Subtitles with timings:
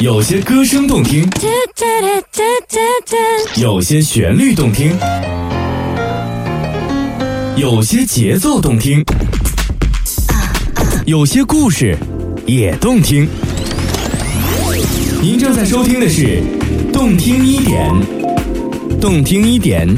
[0.00, 1.28] 有些歌声动听，
[3.56, 4.96] 有些旋律动听，
[7.56, 9.04] 有些节奏动听，
[11.04, 11.96] 有些故事
[12.46, 13.28] 也动听。
[15.20, 16.42] 您正在收听的是
[16.92, 17.92] 《动听一点》，
[19.00, 19.88] 动听一点，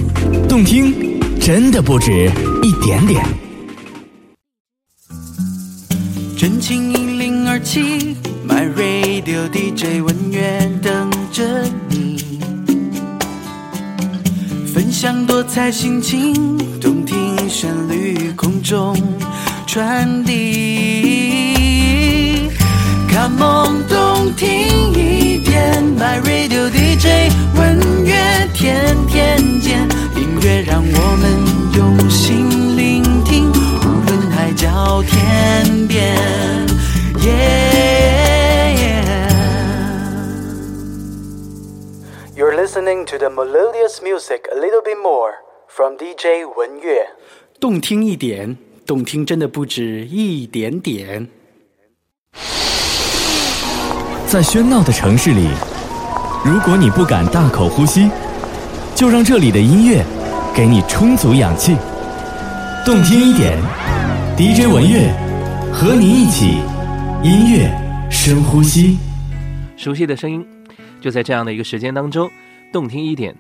[0.48, 2.30] 动听真的不止
[2.62, 3.23] 一点点。
[6.39, 8.17] 真情一零二七
[8.51, 11.45] ，My Radio DJ 文乐等着
[11.88, 12.19] 你，
[14.66, 18.97] 分享多彩心情，动听旋律空中
[19.69, 21.51] 传递。
[23.09, 24.48] Come on，动听
[24.95, 31.30] 一点，My Radio DJ 文乐天天见，音乐让我们
[31.77, 33.53] 用心聆听，无
[34.06, 36.19] 论海角天边。
[42.70, 45.33] Listening to the melodious music a little bit more
[45.67, 47.05] from DJ 文乐。
[47.58, 51.27] 动听一点，动听真的不止一点点。
[54.28, 55.48] 在喧闹的城市里，
[56.45, 58.08] 如果你不敢大口呼吸，
[58.95, 60.05] 就让这里的音乐
[60.55, 61.77] 给你充足氧气。
[62.86, 63.58] 动听一点
[64.36, 65.11] ，DJ 文乐
[65.73, 66.58] 和你一起
[67.25, 67.69] 音乐
[68.08, 68.97] 深呼吸。
[69.77, 70.47] 熟悉的声音，
[71.00, 72.30] 就在这样的一个时间当中，
[72.73, 73.35] 动听一点，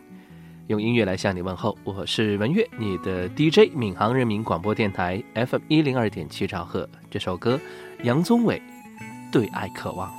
[0.66, 1.78] 用音乐来向你问候。
[1.84, 6.88] 我是文月，你的 DJ，闵行人民广播电台 FM 一零二点七兆赫。
[7.08, 7.60] 这首歌，
[8.02, 8.58] 杨宗纬
[9.32, 10.10] 《对爱渴望》。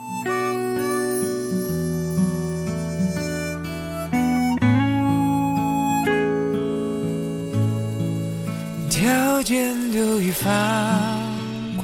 [8.89, 10.49] 条件都已放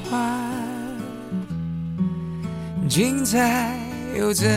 [0.10, 0.50] 宽，
[2.88, 3.78] 精彩
[4.18, 4.48] 又怎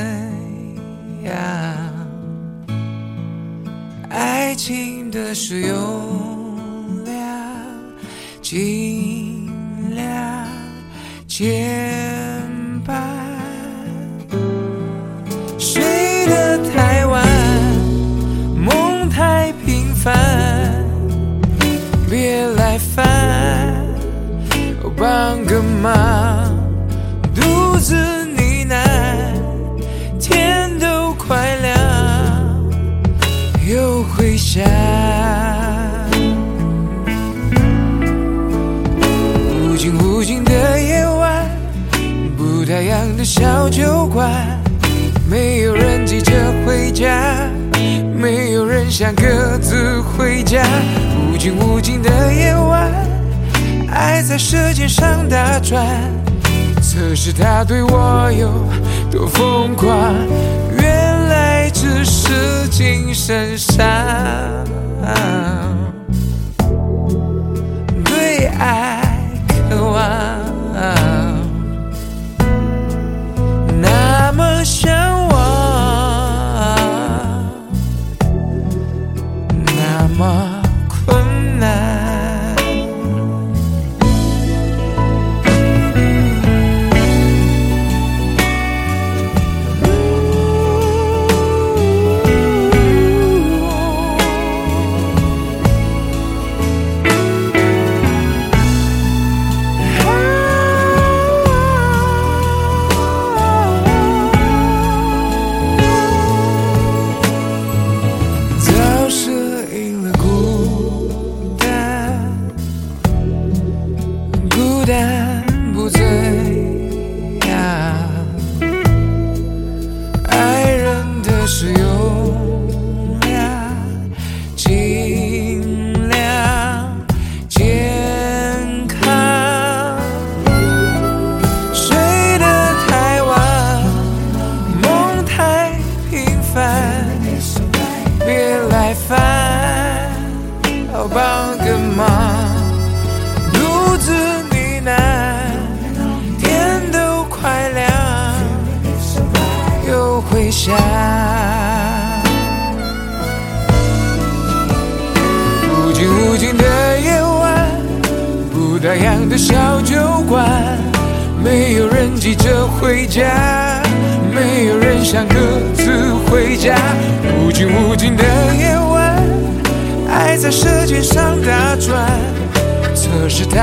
[1.24, 1.89] 样？
[4.10, 6.58] 爱情的使用
[7.04, 7.14] 量，
[8.42, 9.48] 尽
[9.94, 10.46] 量
[11.28, 12.44] 减
[12.84, 13.00] 半。
[15.58, 17.24] 睡得太晚，
[18.56, 20.14] 梦太平凡。
[22.10, 23.86] 别来烦，
[24.96, 26.29] 帮个忙，
[43.40, 44.30] 小酒馆，
[45.26, 46.30] 没有人急着
[46.66, 47.48] 回家，
[48.14, 50.62] 没有人想各自回家。
[51.32, 52.92] 无尽无尽的夜晚，
[53.90, 55.86] 爱在舌尖上打转，
[56.82, 58.50] 测试他对我有
[59.10, 60.14] 多疯狂，
[60.78, 63.82] 原来只是精神上
[68.04, 68.89] 对爱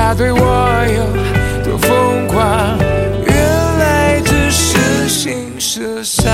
[0.07, 1.04] 他对我有
[1.65, 2.80] 多疯狂，
[3.25, 6.33] 原来只是心事上，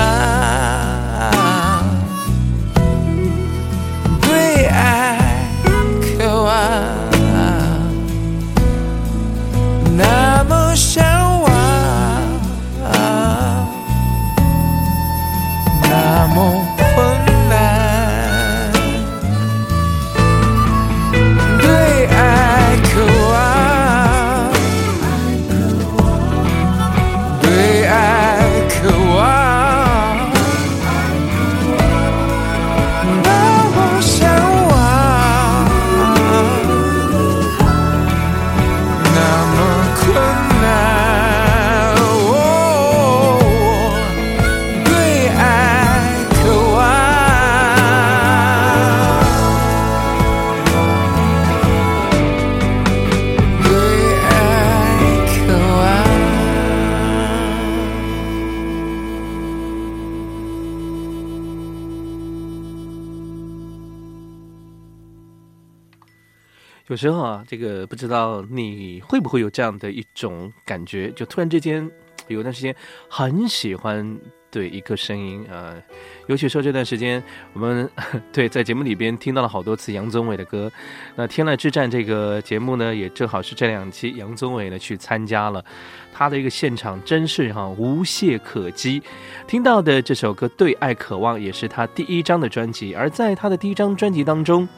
[66.94, 71.90] 有时候啊，这个不知道你会不会有这样的一种感觉，就突然之间
[72.28, 72.72] 有段时间
[73.08, 74.16] 很喜欢
[74.48, 75.82] 对一个声音啊、呃
[76.28, 77.20] 尤其说这段时间
[77.52, 77.90] 我们
[78.32, 80.70] 对在节目里边听到了好多次杨宗纬的歌，
[81.16, 85.64] 那《天籁之战》这个节目呢，也正好是这两期杨宗纬呢去参加了，
[86.12, 89.02] 他的一个现场真是哈、无懈可击。
[89.48, 94.68] 听到的这首歌《对爱渴望》也是他第一张的专辑，而在他的第一张专辑当中，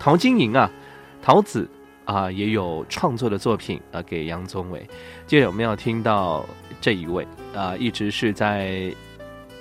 [0.00, 0.68] 陶晶莹啊。
[1.26, 1.68] 桃子
[2.04, 4.86] 啊、也有创作的作品啊、给杨宗纬。
[5.26, 6.46] 接着我们要听到
[6.80, 8.94] 这一位啊、一直是在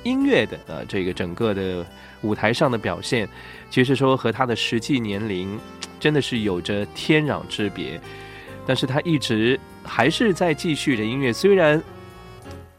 [0.04, 1.84] 音乐的呃这个整个的
[2.22, 3.28] 舞台上的表现，
[3.72, 5.60] 其实说和他的实际年龄
[6.00, 8.00] 真的是有着天壤之别，
[8.68, 11.82] 但是他一直还是在继续着音乐，虽然。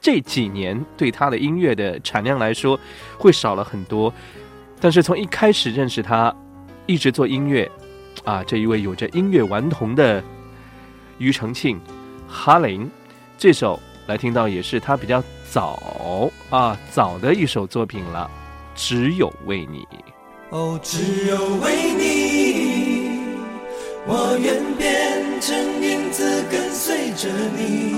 [0.00, 2.78] 这几年对他的音乐的产量来说
[3.18, 4.14] 会少了很多，
[4.78, 6.32] 但是从一开始认识他，
[6.86, 7.68] 一直做音乐，
[8.24, 10.22] 啊，这一位有着音乐顽童的
[11.18, 11.80] 庾澄庆、
[12.28, 12.90] 哈林，
[13.38, 18.30] 这首来听到也是他比较早啊早的一首作品了，
[18.74, 19.86] 只有为你。
[20.50, 23.20] 哦，只有为你，
[24.06, 27.96] 我愿变成影子跟随着你，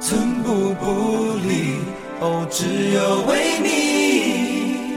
[0.00, 1.78] 寸步不离。
[2.20, 4.96] 哦，只有为你，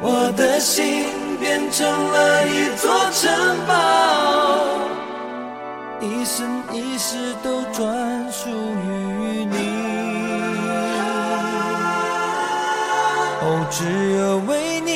[0.00, 1.04] 我的心
[1.40, 3.30] 变成了一座城
[3.66, 3.72] 堡，
[6.02, 9.56] 一生一世都专属于你。
[13.42, 14.90] 哦，只有为你。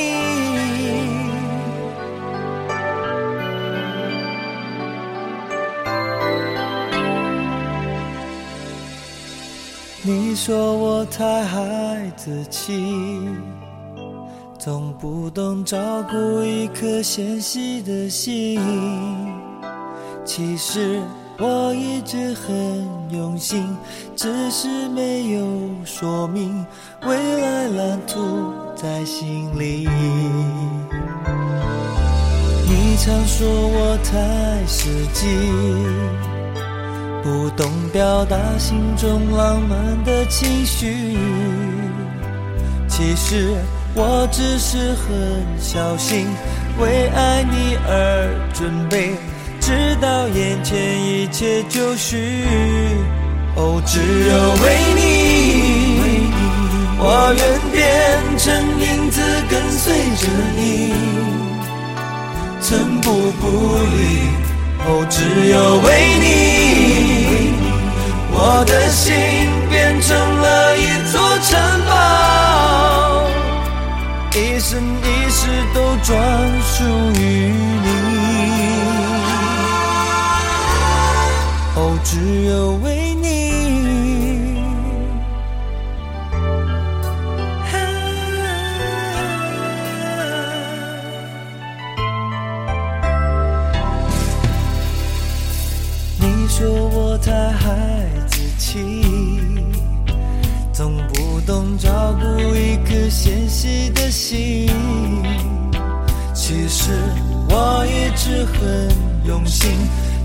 [10.06, 13.26] 你说我太孩子气，
[14.64, 18.58] 总不懂照顾一颗纤细的心。
[20.25, 21.02] 其实
[21.38, 23.76] 我一直很用心，
[24.16, 25.46] 只是没有
[25.84, 26.64] 说明
[27.02, 29.87] 未来蓝图在心里。
[32.66, 35.26] 你常说我太实际，
[37.22, 41.19] 不懂表达心中浪漫的情绪。
[42.88, 43.56] 其实
[43.96, 46.26] 我只是很小心，
[46.80, 49.14] 为爱你而准备，
[49.60, 52.44] 直到眼前一切就绪。
[53.54, 54.34] 哦，只有
[54.64, 54.64] 为
[54.96, 55.00] 你，
[56.98, 57.78] 我愿变
[58.36, 60.92] 成影子跟随着你。
[62.60, 63.44] 寸步不
[63.94, 64.26] 离。
[64.86, 67.54] 哦，只有为你，
[68.32, 69.14] 我的心
[69.70, 70.82] 变成了一
[71.12, 71.14] 座
[71.46, 71.54] 城，
[74.75, 76.11] 一生一世都专
[76.62, 76.85] 属
[77.21, 77.23] 于
[77.85, 77.88] 你。
[81.76, 83.03] 哦，只有为
[103.64, 104.68] 己的心
[106.35, 106.90] 其实
[107.49, 108.90] 我一直很
[109.26, 109.71] 用心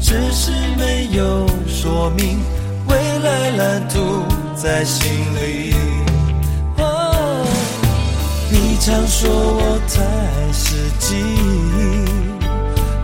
[0.02, 2.38] 只是没有说明
[2.86, 5.74] 未来蓝图在心里。
[6.80, 7.46] 哦
[8.52, 11.16] 你常说我太实际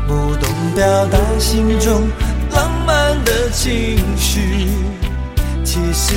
[0.05, 2.09] 不懂表达心中
[2.51, 4.67] 浪漫的情绪
[5.63, 6.13] 其实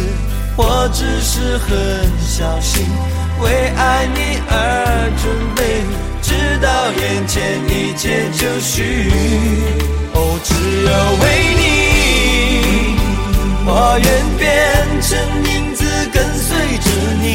[0.56, 1.78] 我只是很
[2.18, 2.84] 小心
[3.40, 4.18] 为爱你
[4.50, 4.52] 而
[5.22, 5.24] 准
[5.56, 5.60] 备，
[6.22, 6.28] 直
[6.60, 7.36] 到眼前
[7.68, 8.76] 一切就绪。
[10.14, 10.54] 哦，只
[10.84, 10.90] 有
[11.22, 11.24] 为
[11.58, 11.62] 你，
[13.66, 14.06] 我愿
[14.38, 14.42] 变
[15.02, 15.08] 成
[15.44, 15.80] 影子
[16.12, 16.46] 跟随
[16.78, 16.86] 着
[17.22, 17.26] 你，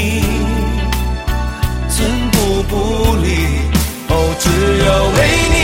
[1.89, 1.95] 寸
[2.31, 2.71] 步不
[3.23, 3.27] 离。
[4.09, 4.45] 哦，只
[4.85, 5.17] 有为
[5.53, 5.55] 你，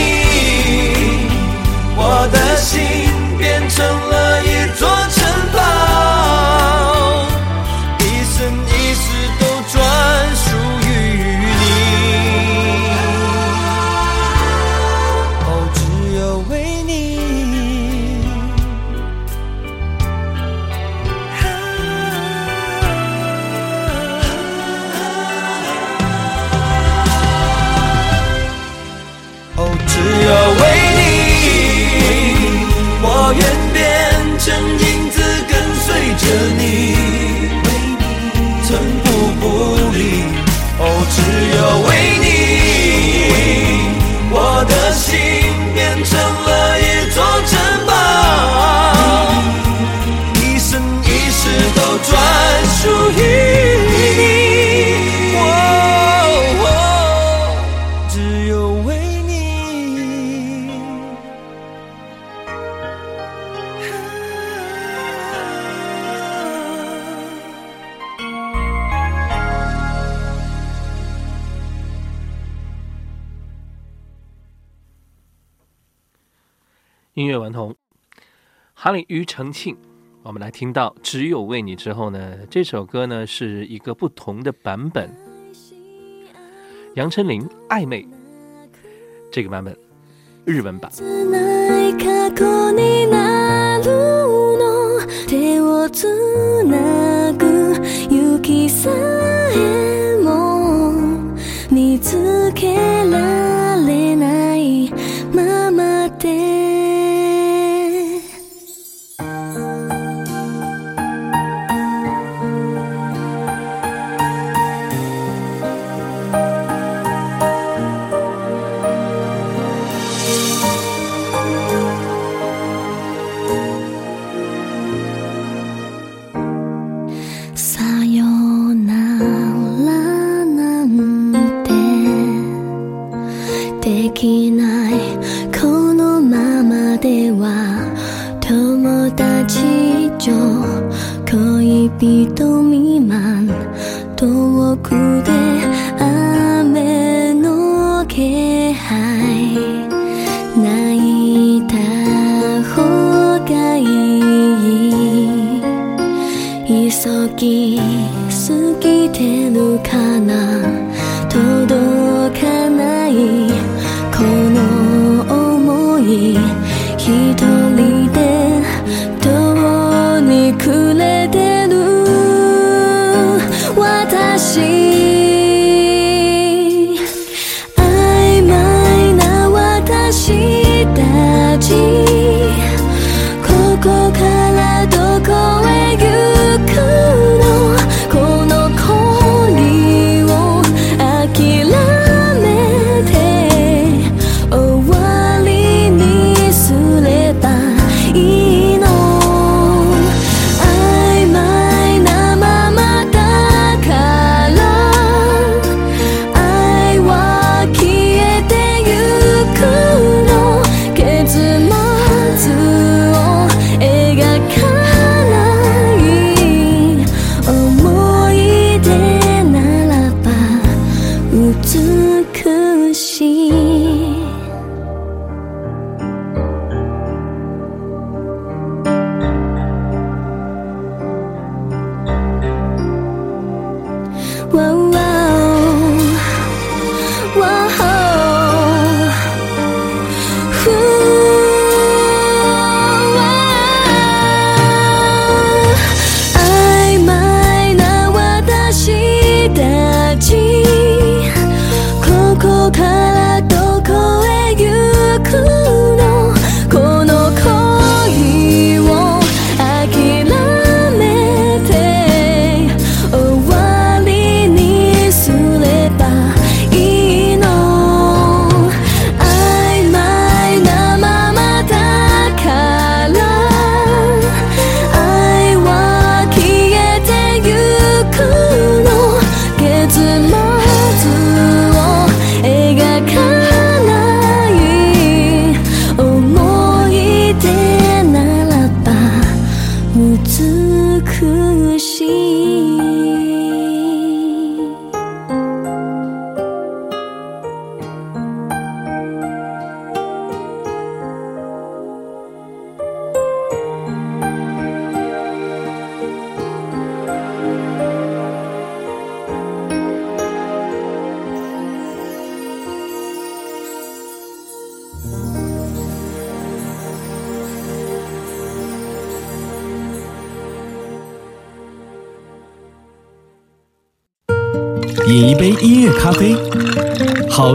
[1.96, 2.00] 我
[2.32, 2.68] 的心
[3.38, 4.46] 变成了一
[4.78, 5.19] 座城。
[41.46, 42.09] your way.
[77.20, 77.76] 音乐顽童。
[78.72, 79.76] 哈里庾澄庆
[80.22, 85.14] 我们来听到只有为你之后呢这首歌呢是一个不同的版本。
[86.94, 88.08] 杨丞琳暧昧
[89.30, 89.76] 这个版本
[90.46, 90.90] 日文版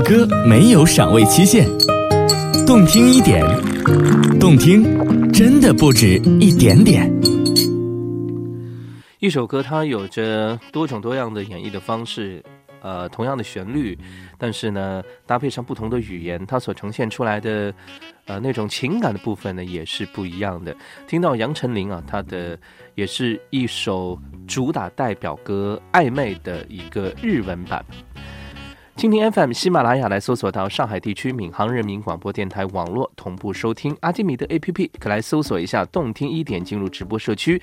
[0.08, 1.68] 歌没有赏味期限，
[2.64, 3.44] 动听一点，
[4.40, 4.84] 动听
[5.32, 7.12] 真的不止一点点。
[9.18, 12.44] 一首歌它有着多种多样的演绎的方式，
[12.82, 13.98] 呃，同样的旋律，
[14.38, 17.74] 但是呢，搭配上不同的语言，它所呈现出来的，
[18.26, 20.76] 呃，那种情感的部分呢，也是不一样的。
[21.08, 22.56] 听到杨丞琳啊，她的
[22.94, 27.84] 也是一首主打代表歌《暧昧》的一个日文版。
[28.98, 33.94] 蜻蜓 FM、喜马拉雅来搜索到上海地区闵行人民广播电台网络同步收听。
[34.00, 37.62] 阿基米德 APP 可来搜索一下“动听一点”，进入直播社区。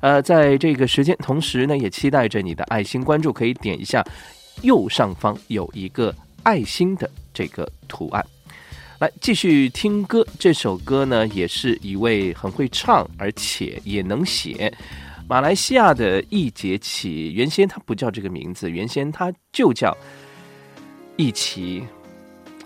[0.00, 4.04] 呃，在这个时间，同时呢，也期待着你的爱心关注，可以点一下
[4.60, 8.22] 右上方有一个爱心的这个图案。
[8.98, 14.70] 来继续听歌，这首歌呢，也是一位很会唱，而且也能写。
[15.26, 19.96] 马来西亚的易杰起，原先他不叫这个名字，原先他就叫。
[21.16, 21.84] 一起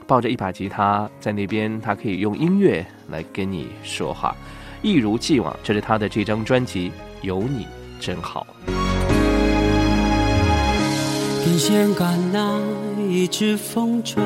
[0.07, 4.35] 抱着一把吉他在那边，他可以用音乐来跟你说话，
[4.81, 5.55] 一如既往。
[5.63, 6.91] 这是他的这张专辑
[7.21, 7.67] 《有你
[8.01, 8.47] 真好》。
[11.45, 12.59] 电线杆那
[12.99, 14.17] 一只风筝，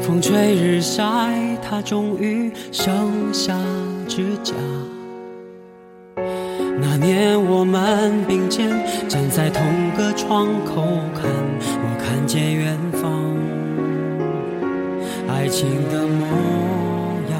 [0.00, 1.02] 风吹日晒，
[1.62, 3.56] 它终于剩下
[4.08, 4.52] 指甲。
[6.80, 8.68] 那年我们并肩
[9.08, 9.62] 站在同
[9.96, 10.82] 个窗口
[11.14, 11.30] 看，
[11.70, 13.10] 我看见远方
[15.28, 16.26] 爱情的模
[17.30, 17.34] 样。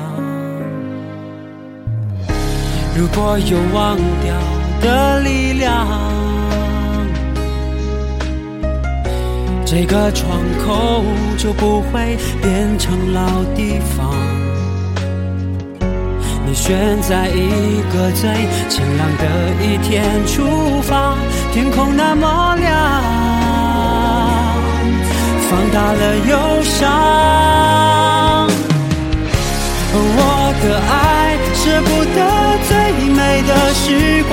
[2.97, 4.35] 如果有忘掉
[4.81, 5.87] 的力量，
[9.67, 11.03] 这个窗口
[11.37, 14.34] 就不会变成老地方。
[16.55, 18.31] 选在一个最
[18.69, 19.25] 晴朗的
[19.61, 21.17] 一天出发，
[21.53, 22.73] 天空那么亮，
[25.51, 26.81] 放大了忧伤。
[29.97, 32.19] 我的爱舍不得
[32.69, 32.73] 最
[33.11, 34.33] 美的时光，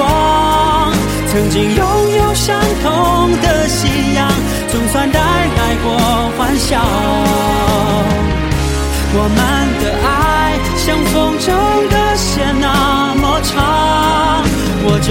[1.28, 1.82] 曾经拥
[2.18, 4.32] 有相同的信仰，
[4.70, 5.86] 总算带来过
[6.38, 6.80] 欢笑。
[9.14, 9.38] 我们
[9.82, 10.10] 的爱
[10.78, 11.48] 像风筝
[11.90, 12.01] 的。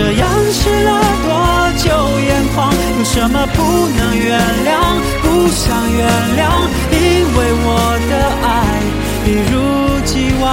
[0.01, 0.91] 这样湿了
[1.29, 1.31] 多
[1.77, 1.85] 久
[2.21, 2.73] 眼眶？
[2.99, 3.59] 有什么不
[3.99, 4.99] 能原谅？
[5.21, 6.01] 不想原
[6.39, 6.41] 谅，
[6.91, 6.97] 因
[7.37, 7.69] 为我
[8.09, 8.49] 的爱
[9.27, 9.55] 一如
[10.07, 10.49] 既往。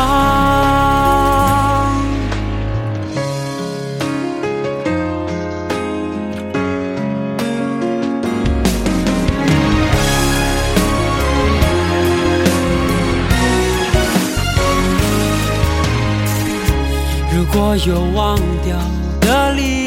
[17.33, 18.75] 如果有忘掉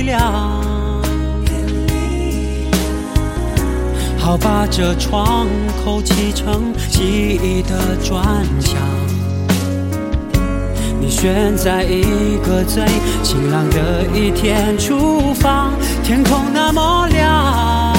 [0.00, 0.18] 力量，
[4.18, 5.46] 好把这窗
[5.84, 8.24] 口砌成记忆的砖
[8.60, 8.78] 墙。
[10.98, 12.82] 你选在一个最
[13.22, 15.68] 晴朗的一天出发，
[16.02, 17.94] 天空那么亮，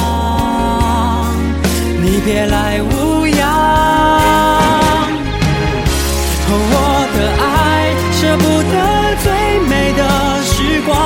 [2.02, 3.62] 你别来无恙。
[6.54, 9.02] 我的爱舍不得。
[9.24, 9.30] 最
[9.70, 10.02] 美的
[10.44, 10.98] 时光，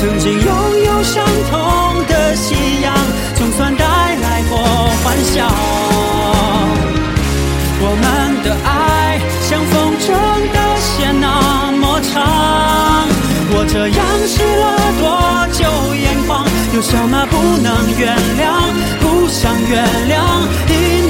[0.00, 0.50] 曾经拥
[0.86, 2.94] 有相同的信仰，
[3.34, 4.56] 总算带来过
[5.04, 5.46] 欢笑。
[7.82, 10.08] 我们的爱像风筝
[10.54, 12.16] 的线那么长，
[13.52, 14.64] 我这样湿了
[15.02, 15.04] 多
[15.52, 15.60] 久
[15.94, 16.48] 眼眶？
[16.72, 18.72] 有什么不能原谅？
[19.00, 21.09] 不想原谅，因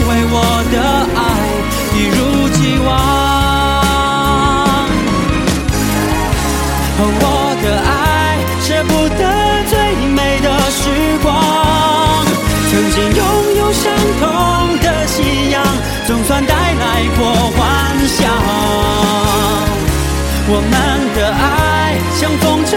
[16.46, 17.20] 带来过
[17.56, 17.58] 欢
[18.06, 18.18] 笑。
[20.52, 20.72] 我们
[21.14, 22.72] 的爱像风筝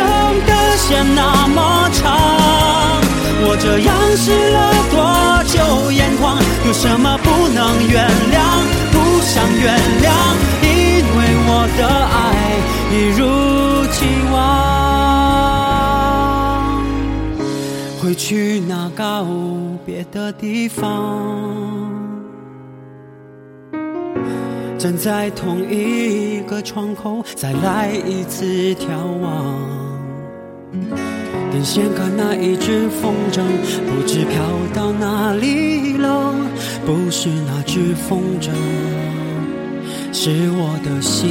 [0.45, 1.57] 的线那么
[1.93, 2.01] 长，
[3.45, 4.57] 我这样湿了
[4.91, 4.95] 多
[5.45, 5.55] 久
[5.91, 6.21] 眼眶？
[6.65, 8.37] 有什么不能原谅？
[8.91, 9.65] 不想原
[10.01, 10.07] 谅，
[10.61, 10.69] 因
[11.17, 11.81] 为我的
[12.13, 12.15] 爱
[12.91, 13.21] 一如。
[13.95, 13.99] 既
[14.33, 14.33] 往
[18.01, 19.25] 会去那告
[19.85, 20.81] 别的地方，
[24.83, 28.43] 站在同一个窗口，再来一次
[28.75, 29.57] 眺望。
[31.49, 33.43] 电线杆那一只风筝，
[33.87, 34.43] 不知飘
[34.73, 36.35] 到哪里了。
[36.85, 38.49] 不是那只风筝，
[40.11, 41.29] 是我的心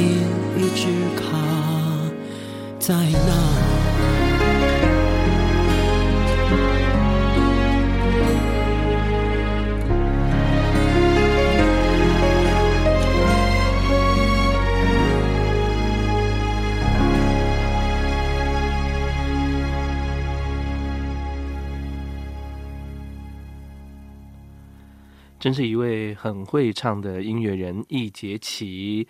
[0.57, 1.37] 一直卡。
[2.79, 3.62] 在那，
[25.43, 29.05] 真是一位很会唱的音乐人，易杰奇。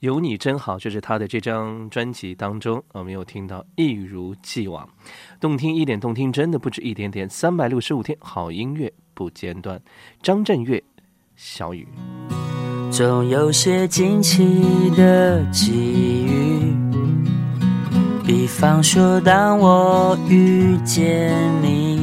[0.00, 4.88] 有你真好，就是他的这张专辑当中，我们有听到一如既往，
[5.38, 9.80] 动听一点，动听真的不止一点点，三百六十五天好音乐不间断。
[10.20, 10.82] 张震岳，
[11.36, 11.86] 小雨。
[12.90, 16.74] 总有些惊奇的际遇，
[18.26, 21.97] 比方说当我遇见你，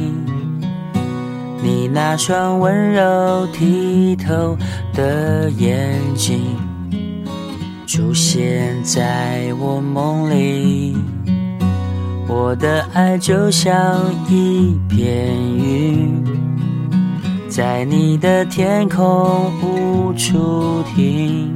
[1.66, 3.02] 你那双温柔
[3.52, 4.56] 剔透
[4.94, 6.56] 的眼睛。
[7.84, 10.96] 出现在我梦里，
[12.28, 16.22] 我的爱就像一片云，
[17.48, 21.52] 在你的天空无处停。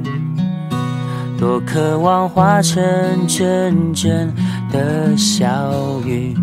[1.38, 2.83] 多渴望化成
[3.29, 4.35] 阵阵
[4.73, 6.37] 的小雨，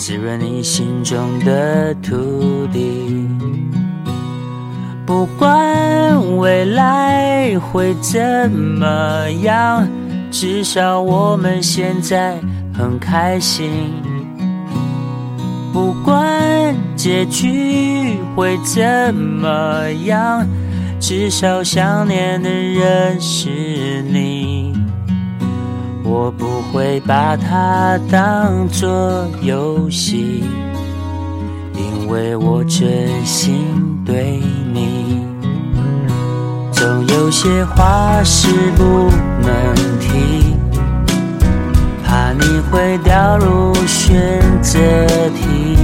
[0.00, 3.28] 滋润你心中的土地。
[5.04, 9.86] 不管未来会怎么样，
[10.30, 12.34] 至少我们现在
[12.72, 13.70] 很开心。
[15.70, 20.48] 不管结局会怎么样，
[20.98, 24.59] 至少想念的人是你。
[26.10, 30.42] 我不会把它当作游戏。
[31.76, 33.64] 因为我真心
[34.04, 34.42] 对
[34.72, 35.24] 你，
[36.72, 39.08] 总有些话是不
[39.40, 40.56] 能提，
[42.04, 44.80] 怕你会掉入选择
[45.36, 45.76] 题。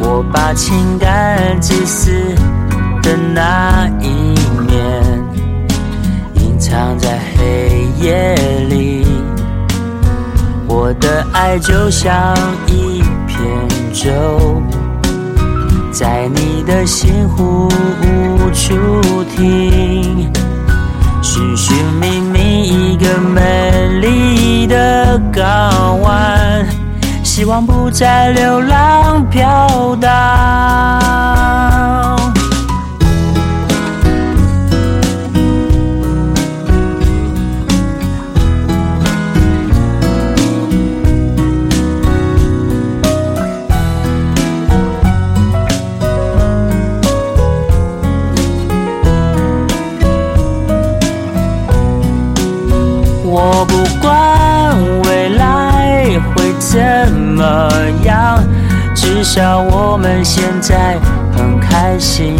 [0.00, 2.10] 我把情感自私
[3.02, 4.01] 的那一
[11.52, 12.34] 爱就像
[12.66, 13.38] 一片。
[13.92, 14.62] 舟
[15.92, 17.68] 在你的心湖
[18.00, 20.32] 无处停，
[21.20, 26.66] 寻寻觅觅一个美丽的港湾，
[27.22, 30.10] 希望不再流浪飘荡。
[59.22, 60.98] 至少我们现在
[61.32, 62.34] 很开心。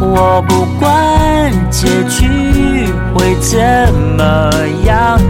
[0.00, 3.60] 我不管结局会怎
[4.16, 4.50] 么
[4.86, 5.20] 样，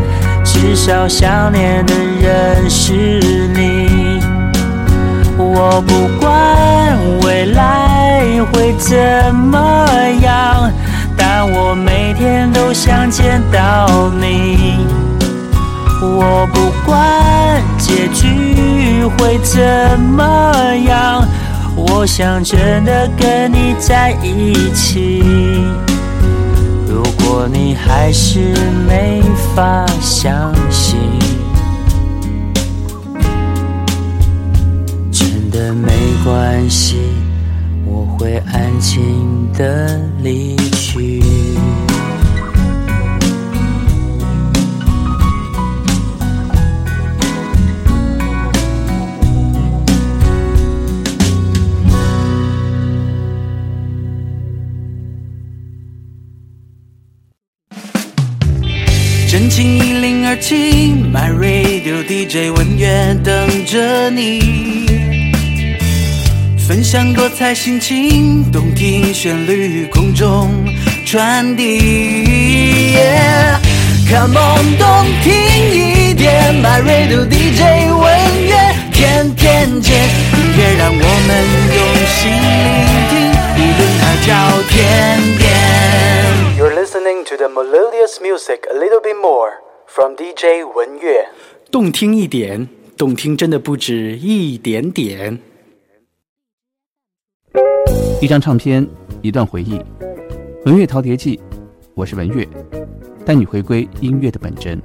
[0.44, 1.92] 至少想念的
[2.22, 4.20] 人是你。
[5.36, 9.88] 我不管未来会怎么
[10.22, 10.70] 样。
[11.16, 14.86] 但我每天都想见到你，
[16.00, 19.60] 我不管结局会怎
[20.00, 20.52] 么
[20.88, 21.24] 样，
[21.76, 25.22] 我想真的跟你在一起。
[26.88, 28.40] 如果你还是
[28.88, 29.22] 没
[29.54, 30.98] 法相信，
[35.12, 35.92] 真的没
[36.24, 36.96] 关系，
[37.84, 41.22] 我会安静的离去。
[60.48, 64.86] 一零二七，My Radio DJ 文乐等着你，
[66.56, 70.64] 分享多彩心情，动听旋律空中
[71.04, 72.94] 传递。
[74.08, 74.86] Come on，动
[75.24, 75.32] 听
[75.72, 78.54] 一点，My Radio DJ 文乐
[78.92, 83.14] 天天见，音乐让我们用心聆听，
[83.56, 84.30] 一轮它叫
[84.68, 84.74] 天
[85.38, 85.44] 边。
[86.56, 89.50] You're listening to the melodious music a little bit more
[89.88, 91.24] from DJ 文乐，
[91.70, 95.38] 动听一点，动听真的不止一点点。
[98.20, 98.86] 一张唱片，
[99.22, 99.80] 一段回忆，
[100.64, 101.38] 文乐陶碟记，
[101.94, 102.46] 我是文乐，
[103.24, 104.80] 带你回归音乐的本真。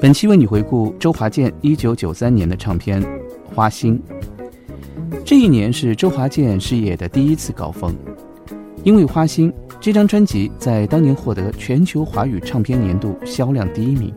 [0.00, 3.02] 本期为你回顾周华健一九九三年的唱片
[3.54, 4.02] 《花心》。
[5.24, 7.94] 这一年是周华健事业的第一次高峰。
[8.82, 14.12] 因为《花心》这张专辑在当年获得全球华语唱片年度销量第一名，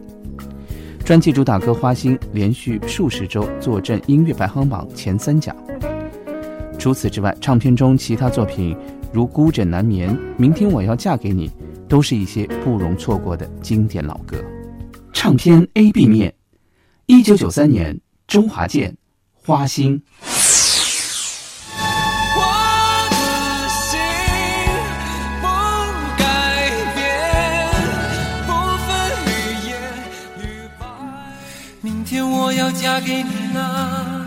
[1.05, 5.55] 专辑主打歌《花心》连续数十周坐镇音乐排行榜前三甲。
[6.77, 8.75] 除此之外，唱片中其他作品
[9.13, 11.47] 如《孤枕难眠》《明天我要嫁给你》，
[11.87, 14.35] 都是一些不容错过的经典老歌。
[15.13, 16.33] 唱片 A、B 面，
[17.05, 17.97] 一九九三年，
[18.27, 18.91] 周华健
[19.47, 20.03] 《花心》。
[33.05, 34.25] 给你了，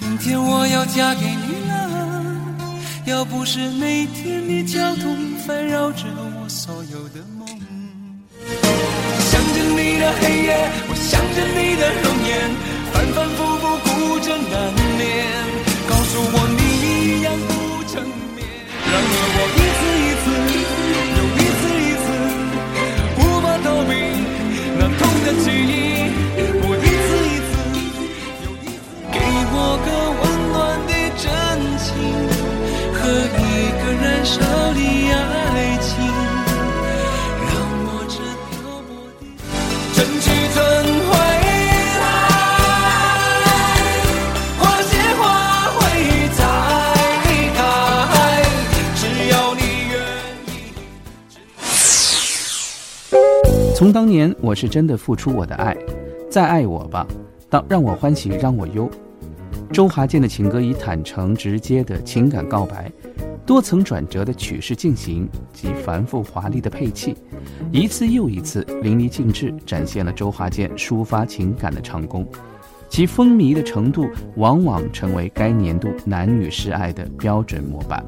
[0.00, 1.72] 明天我要嫁给你了。
[3.06, 6.04] 要不是每天的交通烦扰着
[6.42, 7.46] 我所有的梦，
[9.30, 12.30] 想着你的黑夜，我想着你的容颜，
[12.92, 13.88] 反反复复孤
[14.20, 14.54] 枕难
[14.98, 15.00] 眠。
[15.88, 17.50] 告诉我你一样不
[17.88, 18.04] 成
[18.36, 18.38] 眠，
[18.84, 20.26] 然而我一次一次
[21.16, 22.06] 又一次一次
[23.16, 23.90] 无法逃避
[24.76, 25.87] 那痛的记忆，
[53.78, 55.76] 从当年我是真的付出我的爱，
[56.28, 57.06] 再爱我吧，
[57.48, 58.90] 到让我欢喜让我忧。
[59.72, 62.90] 周华健的情歌以坦诚直接的情感告白，
[63.46, 67.14] 多层转折的曲式进行及繁复华丽的配器，
[67.70, 72.26] 一次又一次淋漓尽致展现了周华健抒发情感的长功，
[72.88, 78.04] 其风靡的程度往往成为该年度男女示爱的标准模板。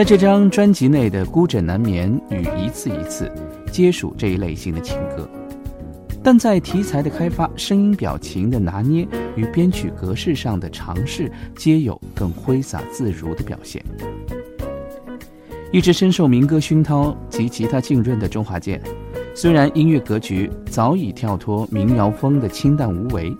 [0.00, 3.26] 在这张专辑内的《孤枕难眠》与《一次一次》，
[3.70, 5.28] 皆属这一类型的情歌，
[6.22, 13.84] 但在题材的开发、声音表情的拿捏与编曲格式上的尝试，皆有更挥洒自如的表现。
[15.70, 18.80] 一直深受民歌熏陶及吉他浸润的周华健，
[19.34, 23.30] 虽然音乐格局早已跳脱民谣风的清淡无为，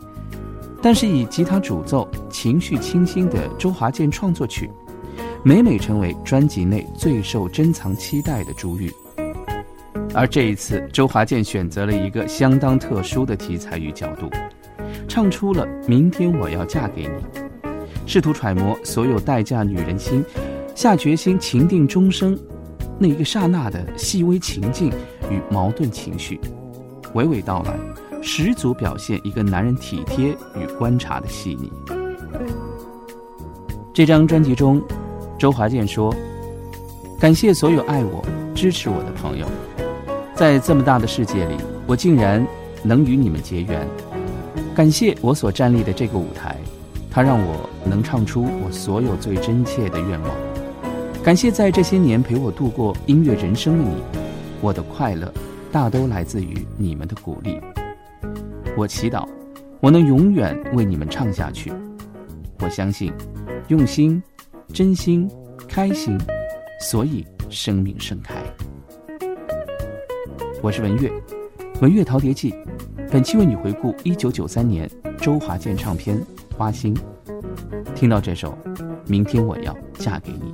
[0.83, 4.71] 但是以吉他主奏、情绪清新的周华健创作曲。
[5.43, 8.93] 每每成为专辑内最受珍藏期待的珠玉。
[10.13, 14.29] 而这一次，周华健选择了一个相当特殊的题材与角度，
[15.09, 17.43] 唱出了“明天我要嫁给你”，
[18.05, 20.23] 试图揣摩所有待嫁女人心，
[20.75, 22.39] 下决心情定终生
[22.99, 24.93] 那一个刹那的细微情境
[25.31, 26.39] 与矛盾情绪，
[27.15, 27.75] 娓娓道来，
[28.21, 31.73] 十足表现一个男人体贴与观察的细腻。
[33.95, 34.83] 这张专辑中。
[35.41, 36.15] 周华健说
[37.19, 38.23] ：“感谢所有爱我、
[38.55, 39.47] 支持我的朋友，
[40.35, 42.47] 在这么大的世界里，我竟然
[42.83, 43.89] 能与你们结缘。
[44.75, 46.59] 感谢我所站立的这个舞台，
[47.11, 50.31] 它让我能唱出我所有最真切的愿望。
[51.23, 53.97] 感谢在这些年陪我度过音乐人生的你，
[54.61, 55.33] 我的快乐
[55.73, 57.59] 大都来自于你们的鼓励。
[58.77, 59.27] 我祈祷
[59.81, 61.73] 我能永远为你们唱下去。
[62.59, 63.11] 我相信，
[63.69, 64.23] 用心。”
[64.73, 65.29] 真心，
[65.69, 66.17] 开心，
[66.81, 68.37] 所以生命盛开。
[70.63, 71.11] 我是文月，
[71.81, 72.55] 文月陶蝶记，
[73.11, 76.17] 本期为你回顾一九九三年周华健唱片
[76.57, 76.95] 《花心》。
[77.95, 78.57] 听到这首
[79.07, 80.53] 《明天我要嫁给你》。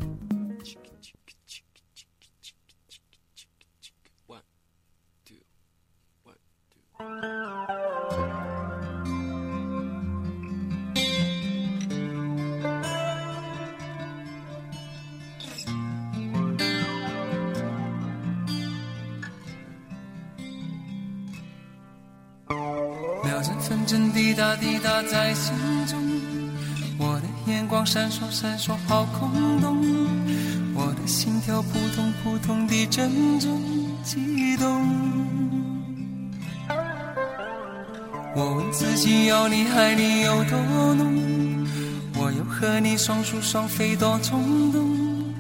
[39.77, 40.59] 爱你有多
[40.95, 41.67] 浓，
[42.15, 45.35] 我又和你双宿双飞多冲动，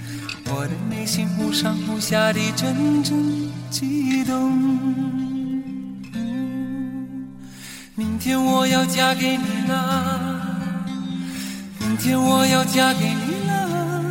[0.44, 4.52] 我的内心忽上忽下的阵阵悸动。
[7.94, 10.20] 明天我要嫁给你了，
[11.80, 14.04] 明天我要嫁给你了。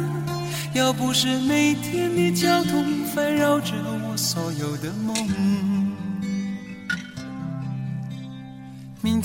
[0.73, 2.83] 要不是每天的交通
[3.13, 3.73] 烦扰着
[4.09, 5.15] 我所有的梦，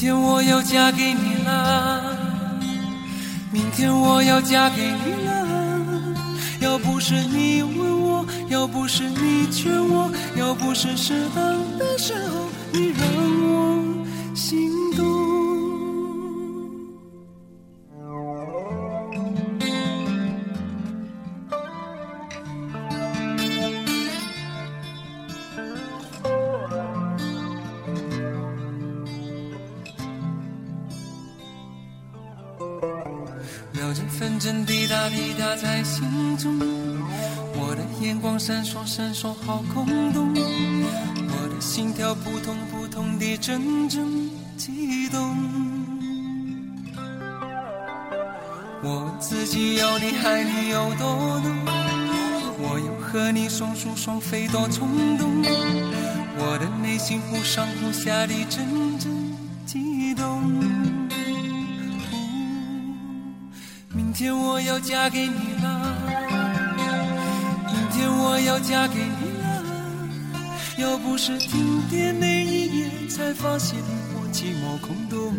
[0.01, 2.17] 天我要嫁给你了，
[3.53, 5.47] 明天我要嫁给你了。
[6.59, 11.45] 要不是你问我，要不是你劝我，要不是适当
[11.77, 13.03] 的时候你让
[13.53, 13.80] 我。
[34.41, 36.59] 有这纷争滴答滴答在心中，
[37.55, 45.37] 我的眼光闪烁闪烁好空洞，我的心跳扑通扑通地阵阵悸动。
[48.83, 51.55] 我自己要你爱你有多浓，
[52.59, 55.29] 我又和你双宿双飞多冲动，
[56.39, 59.20] 我的内心忽上忽下地阵阵
[64.81, 65.95] 嫁给你了，
[67.67, 69.63] 明天我要嫁给你了。
[70.79, 73.79] 要不是停电那一夜，才发现
[74.15, 75.35] 我寂寞空洞。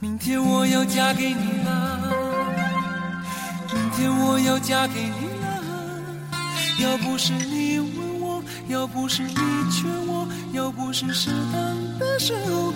[0.00, 2.00] 明天我要嫁给你了，
[3.72, 5.46] 明天我要嫁给你了。
[6.80, 9.34] 要不是你问我，要不是你
[9.70, 12.72] 劝我，要不是适当的时候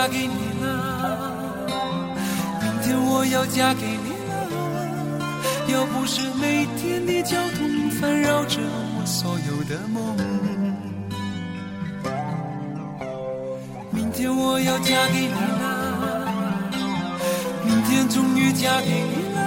[0.00, 0.32] 嫁给你
[0.62, 0.66] 了，
[2.62, 4.32] 明天我要嫁给你了。
[5.68, 10.16] 要不是每天的交通烦扰着我所有的梦，
[13.90, 16.32] 明天我要嫁给你了，
[17.66, 19.38] 明天终于嫁给你了。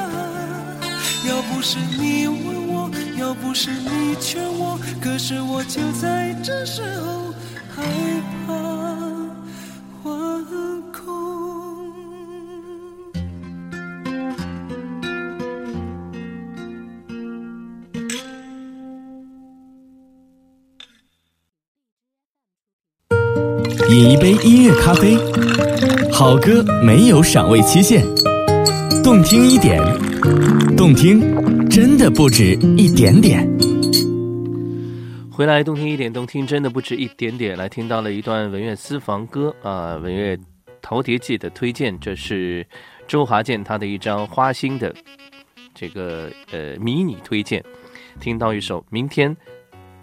[1.28, 7.34] 要不是你问我，要不是你劝我，可是我就在这时候
[7.76, 7.82] 害
[8.30, 8.33] 怕
[23.94, 25.16] 饮一杯音乐咖啡，
[26.12, 28.04] 好歌没有赏味期限，
[29.04, 29.80] 动听一点，
[30.76, 33.48] 动听真的不止一点点。
[35.32, 37.56] 回来动听一点，动听真的不止一点点。
[37.56, 40.36] 来听到了一段文乐私房歌啊，文乐
[40.82, 42.66] 陶碟记的推荐，这是
[43.08, 44.92] 周华健他的一张花心的
[45.76, 47.64] 这个呃迷你推荐。
[48.20, 49.38] 听到一首《明天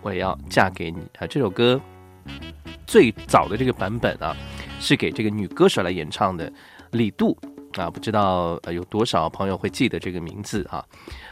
[0.00, 1.80] 我要嫁给你》啊，这首歌
[2.90, 4.36] 最早的这个版本啊，
[4.80, 6.52] 是给这个女歌手来演唱的，
[6.90, 7.38] 李杜
[7.74, 10.84] 啊，不知道有多少朋友会记得这个名字啊？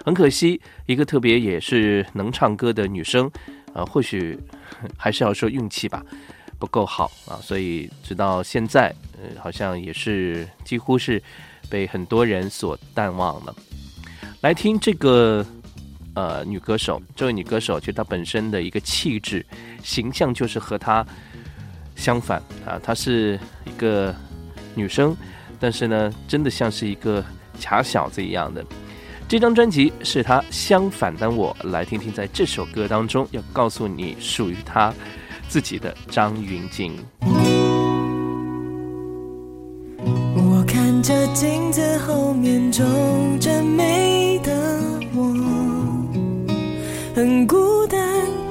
[0.05, 3.29] 很可惜，一个特别也是能唱歌的女生。
[3.73, 4.39] 呃，或许
[4.97, 6.01] 还是要说运气吧，
[6.61, 11.21] 不够好啊，所以直到现在，呃，好像也是几乎是
[11.69, 13.53] 被很多人所淡忘了。
[14.43, 15.45] 来听这个
[16.15, 19.45] 呃女歌手，这位女歌手，其实她本身的一个气质
[19.83, 21.05] 形象就是和她
[21.99, 24.15] 相反啊，她是一个
[24.75, 25.15] 女生，
[25.61, 27.23] 但是呢，真的像是一个
[27.59, 28.65] 假小子一样的。
[29.29, 34.95] 这张专辑是她相反的我，来听听在这首歌当中要告诉你属于她
[35.49, 36.97] 自己的张云静。
[40.01, 42.85] 我看着镜子后面皱
[43.41, 44.81] 着眉的
[45.13, 45.35] 我，
[47.15, 48.01] 很孤单，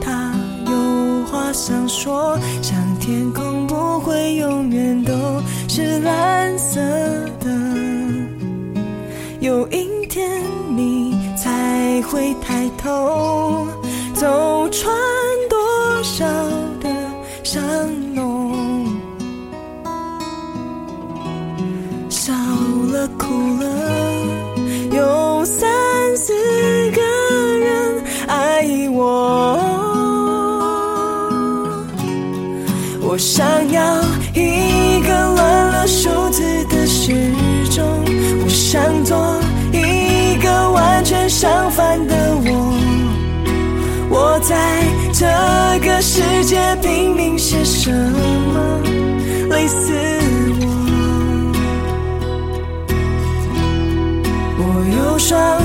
[0.01, 0.33] 他
[0.65, 5.13] 有话想说，想天空不会永远都
[5.69, 6.81] 是蓝色
[7.39, 7.49] 的，
[9.39, 10.29] 有一天
[10.75, 13.65] 你才会抬头，
[14.13, 14.93] 走穿
[15.49, 16.25] 多少
[16.81, 16.89] 的
[17.45, 17.63] 伤
[18.13, 18.85] 浓。
[22.09, 23.56] 笑了，哭
[33.17, 33.99] 我想要
[34.35, 37.11] 一个乱了数字的时
[37.71, 37.83] 钟，
[38.43, 39.41] 我想做
[39.71, 42.13] 一个完全相反的
[42.45, 42.77] 我。
[44.07, 45.25] 我在这
[45.83, 48.83] 个世界拼命些什么，
[49.49, 49.91] 累死
[50.59, 50.67] 我。
[54.59, 54.61] 我
[54.95, 55.59] 有双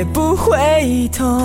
[0.00, 1.42] 也不回头。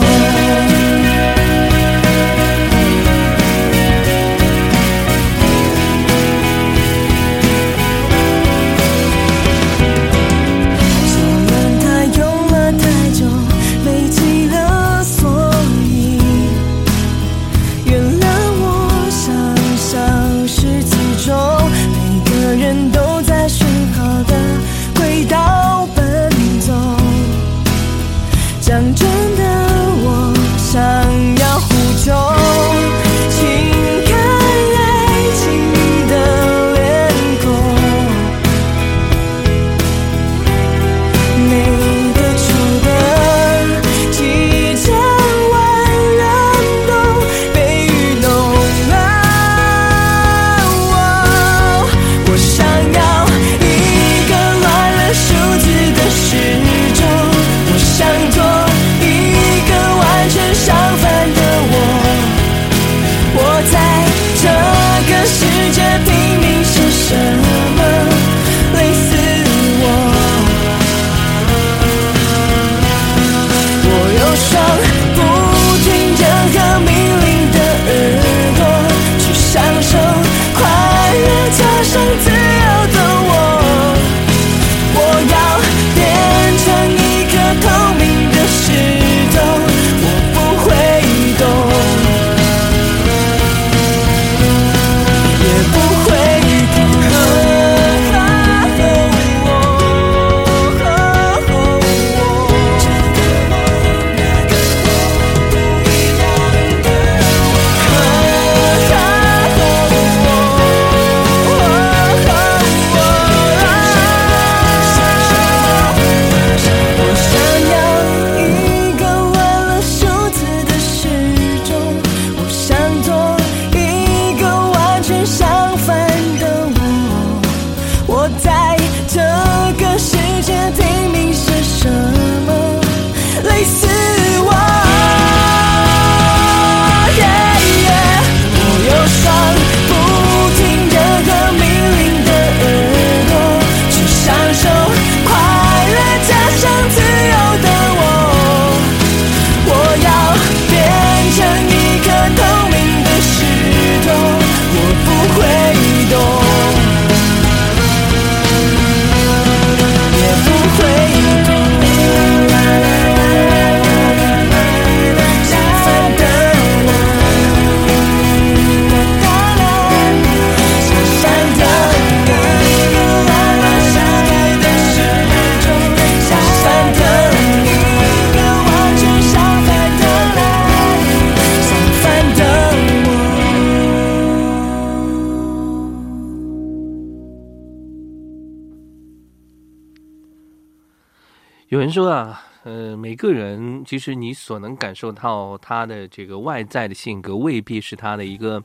[193.86, 198.62] 其实你所能感受到他的这个外在的性格，未必是他的一个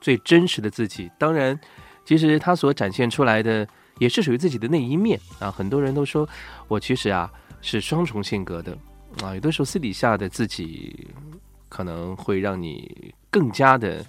[0.00, 1.10] 最真实的自己。
[1.18, 1.58] 当然，
[2.04, 3.66] 其实他所展现出来的
[3.98, 5.50] 也是属于自己的那一面啊。
[5.50, 6.28] 很多人都说
[6.68, 7.32] 我其实啊
[7.62, 8.76] 是双重性格的
[9.22, 11.08] 啊，有的时候私底下的自己
[11.68, 14.04] 可能会让你更加的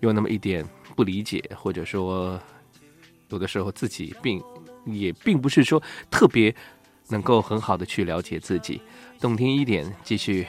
[0.00, 2.40] 有那么一点不理解，或者说
[3.28, 4.42] 有的时候自己并
[4.86, 5.80] 也并不是说
[6.10, 6.54] 特别
[7.08, 8.80] 能够很好的去了解自己。
[9.22, 10.44] 动听一点，继续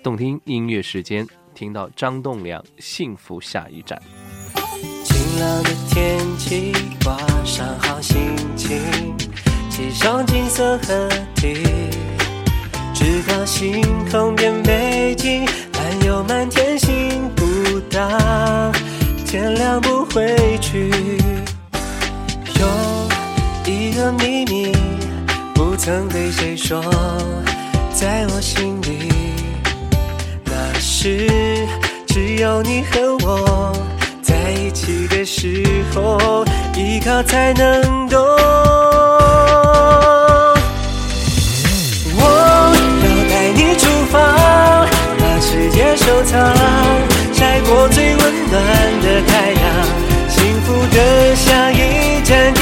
[0.00, 4.00] 动听音乐时间，听到张栋梁《幸福下一站》。
[5.02, 8.78] 晴朗的天气，挂上好心情，
[9.68, 11.64] 系上金色合体，
[12.94, 15.40] 直到星空变北极，
[15.72, 18.70] 漫游满天星不到，
[19.26, 20.88] 天亮不回去。
[22.60, 22.66] 有
[23.66, 24.70] 一个秘密，
[25.52, 26.80] 不曾对谁说，
[27.98, 29.10] 在我心里，
[30.44, 31.66] 那是
[32.06, 33.72] 只有你和我
[34.20, 36.44] 在一起的时候，
[36.74, 38.22] 依靠才能懂。
[42.18, 42.20] 我
[43.02, 44.86] 要带你出发，
[45.18, 46.54] 把世界收藏，
[47.32, 48.20] 晒过最温
[48.50, 48.62] 暖
[49.00, 49.64] 的太阳。
[50.28, 52.52] 幸福的下一站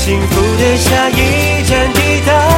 [0.00, 2.49] 幸福的下一站抵达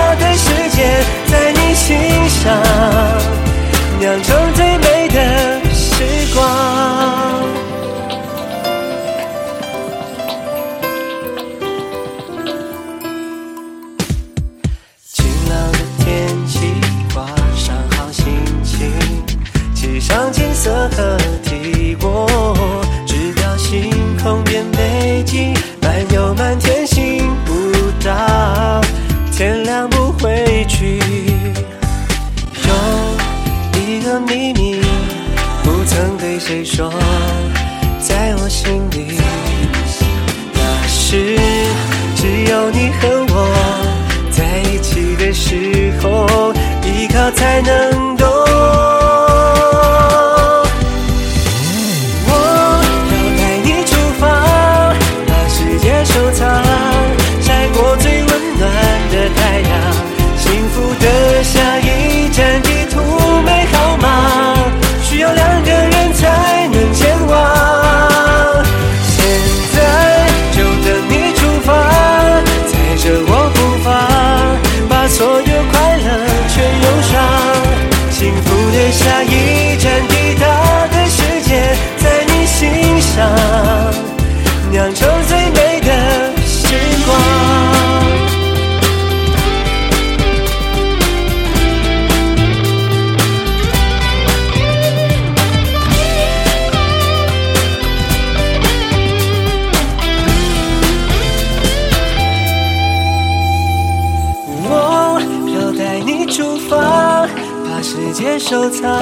[108.53, 109.01] 收藏，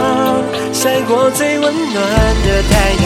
[0.72, 3.05] 晒过最温暖的太阳。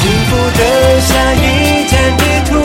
[0.00, 2.58] 幸福的下一站地图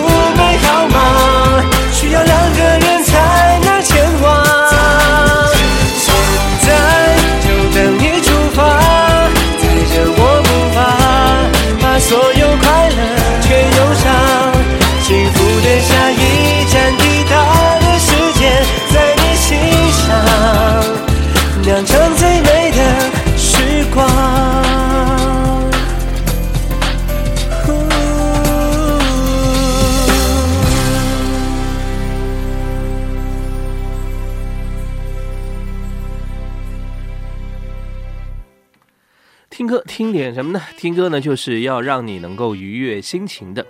[40.26, 40.60] 点什么呢？
[40.76, 43.64] 听歌呢，就是要让你能够愉悦心情的。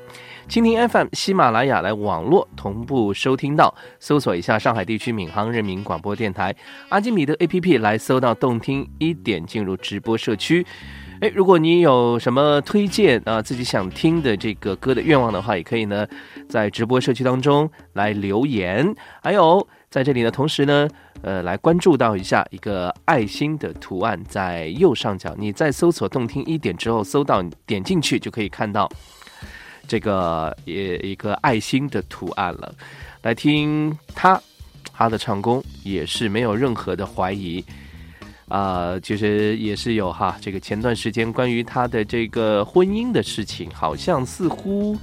[0.48, 6.56] 蜻蜓 FM、喜马拉雅来网络同步收听到，搜索一下上海地区闵行人民广播电台
[6.90, 10.66] 阿基米德 APP 来搜到动听一点，进入直播社区。
[11.22, 16.08] 哎，如果你有什么推荐啊，自己想听的这个歌的愿望的话，也可以呢
[16.48, 18.94] 在直播社区当中来留言。
[19.22, 20.88] 还有在这里呢，同时呢，
[21.22, 25.36] 呃，来关注到一下一个爱心的图案在右上角。
[25.38, 28.90] 你在搜索“动听一点”之后，搜到点进去就可以看到
[29.88, 32.74] 这个也一个爱心的图案了。
[33.22, 34.40] 来听他，
[34.94, 37.64] 他的唱功也是没有任何的怀疑。
[38.48, 44.96] 啊，其实也是有哈，这个前段时间关于他的这个婚姻的事情，好像似乎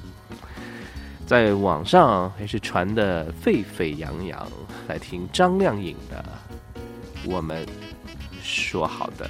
[1.27, 4.47] 在网上还是传的沸沸扬扬。
[4.89, 6.23] 来听张靓颖的
[7.31, 7.67] 《我们
[8.43, 9.27] 说好的》。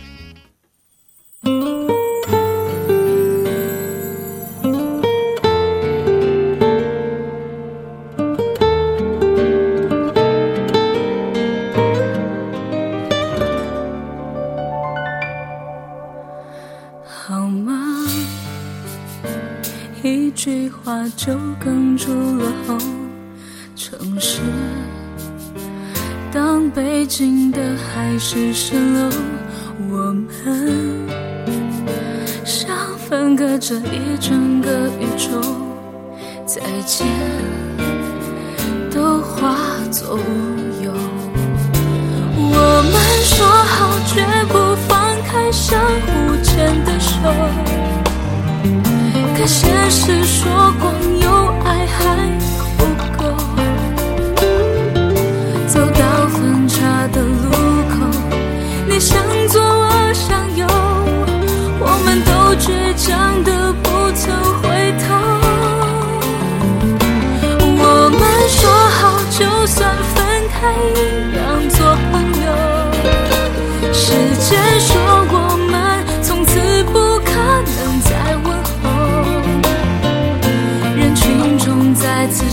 [17.04, 18.04] 好吗？
[20.02, 22.76] 一句话就哽住了后。
[23.76, 24.40] 城市，
[26.32, 29.08] 当北京的海市蜃楼，
[29.88, 30.26] 我们
[32.44, 35.40] 像分隔着一整个宇宙，
[36.44, 37.06] 再见
[38.90, 39.56] 都化
[39.92, 40.18] 作乌
[40.82, 40.92] 有。
[42.36, 44.90] 我们说好绝不放
[45.22, 47.12] 开相互牵的手，
[49.36, 51.61] 可现实说光有
[70.62, 71.76] 还，一样做
[72.12, 72.46] 朋友。
[73.92, 74.06] 时
[74.38, 74.90] 间说
[75.28, 75.34] 我
[75.68, 75.74] 们
[76.22, 76.50] 从此
[76.84, 77.30] 不可
[77.74, 78.10] 能再
[78.44, 78.46] 问
[78.80, 78.84] 候，
[80.94, 82.48] 人群中再次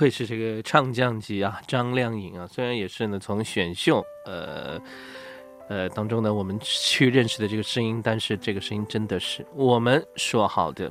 [0.00, 4.80] 愧是这个唱将级啊，张靓颖啊，虽然也是呢从选秀呃
[5.68, 10.90] 呃当中呢我们去认识的这个声音，但是这个声音真的是我们说好的。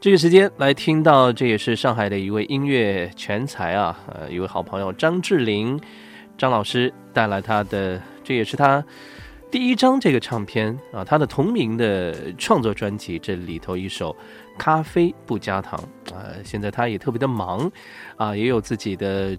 [0.00, 5.80] 这个时间来听到，这也是上海的一位音乐全才啊，呃，一位好朋友张智霖
[6.36, 8.84] 张老师带来他的，这也是他
[9.56, 14.12] 第一张这个唱片啊，他的同名的创作专辑，这里头一首
[14.58, 15.82] 《咖啡不加糖》
[16.14, 17.72] 啊、现在他也特别的忙
[18.18, 19.34] 啊，也有自己的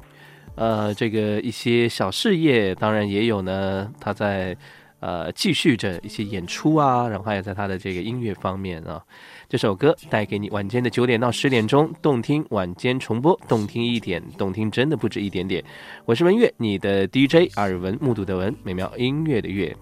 [0.56, 4.58] 呃这个一些小事业，当然也有呢，他在
[5.02, 9.00] 呃继续着一些演出啊，然后还有在他的这个音乐方面啊。
[9.48, 15.64] 这首歌带给你晚间的九点到十点钟，动听晚间重播，动听一点，动听真的不止一点点。
[16.06, 19.78] 我是文月，你的 DJ 耳闻目睹的闻，美妙音乐的乐。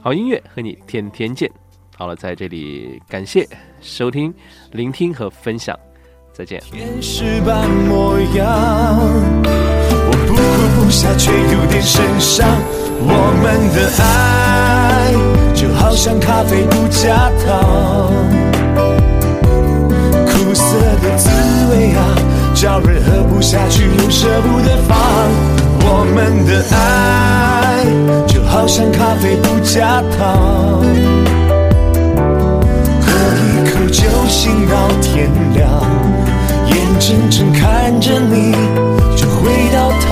[0.00, 1.50] 好音乐和你天天见。
[1.96, 3.46] 好了，在这里感谢
[3.80, 4.32] 收听、
[4.70, 5.76] 聆听和分享，
[6.32, 6.60] 再见。
[6.70, 8.46] 天使般模样，
[9.44, 10.40] 我不哭
[10.84, 12.48] 不笑，却有点神伤。
[13.00, 15.12] 我们的爱
[15.54, 18.12] 就好像咖啡不加糖，
[20.26, 21.28] 苦涩的滋
[21.70, 22.00] 味啊，
[22.54, 24.96] 叫人喝不下去又舍不得放。
[25.90, 27.84] 我们的爱
[28.26, 30.82] 就好像咖啡不加糖。
[33.00, 33.06] 喝
[33.44, 35.68] 一口就醒到天亮，
[36.66, 38.52] 眼睁睁看着你
[39.16, 40.08] 就回到他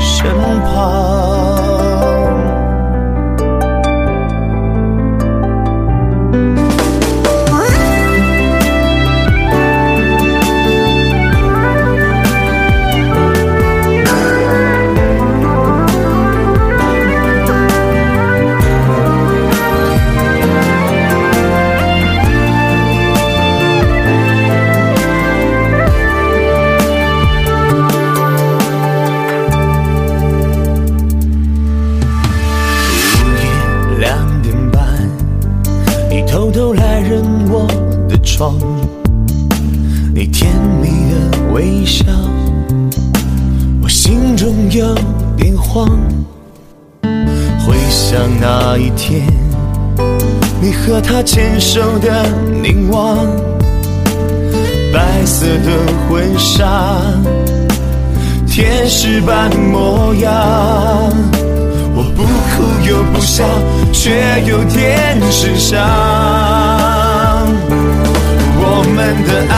[0.00, 0.53] 身旁
[59.20, 60.32] 般模样。
[61.96, 63.44] 我不哭又不笑，
[63.92, 65.78] 却有点神伤。
[68.66, 68.96] 我们
[69.26, 69.54] 的爱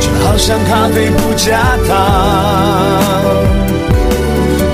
[0.00, 1.90] 就好像咖啡不加糖，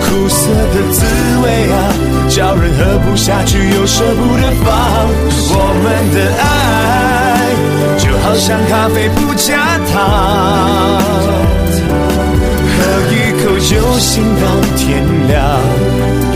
[0.01, 0.39] 苦涩
[0.73, 1.05] 的滋
[1.43, 1.75] 味啊，
[2.29, 4.67] 叫人喝不下去又舍不得放。
[5.51, 6.43] 我们的爱
[7.99, 9.95] 就好像咖啡不加糖。
[13.65, 14.43] 喝一口就醒到
[14.77, 15.35] 天亮，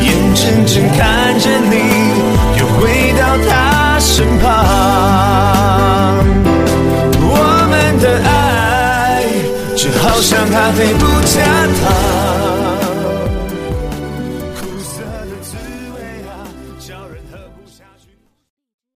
[0.01, 1.75] 眼睁睁看着你
[2.59, 4.47] 又回到他身旁。
[7.21, 7.33] 我
[7.71, 9.23] 们的爱
[9.77, 11.37] 就好像咖啡不加
[11.79, 11.85] 糖，